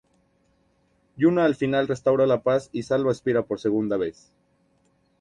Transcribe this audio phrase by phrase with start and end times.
[1.15, 4.33] Yuna al final restaura la paz y salva a Spira por segunda vez.